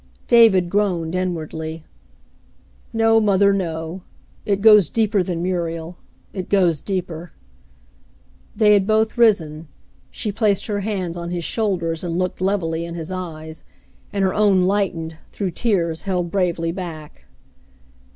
David 0.27 0.67
groaned 0.67 1.13
inwardly. 1.13 1.83
"No, 2.91 3.19
mother, 3.19 3.53
no. 3.53 4.01
It 4.47 4.59
goes 4.63 4.89
deeper 4.89 5.21
than 5.21 5.43
Muriel; 5.43 5.95
it 6.33 6.49
goes 6.49 6.81
deeper." 6.81 7.33
They 8.55 8.73
had 8.73 8.87
both 8.87 9.15
risen. 9.15 9.67
She 10.09 10.31
placed 10.31 10.65
her 10.65 10.79
hands 10.79 11.17
on 11.17 11.29
his 11.29 11.43
shoulders 11.43 12.03
and 12.03 12.17
looked 12.17 12.41
levelly 12.41 12.83
in 12.83 12.95
his 12.95 13.11
eyes, 13.11 13.63
and 14.11 14.23
her 14.23 14.33
own 14.33 14.63
lightened, 14.63 15.17
through 15.31 15.51
tears 15.51 16.01
held 16.01 16.31
bravely 16.31 16.71
back. 16.71 17.25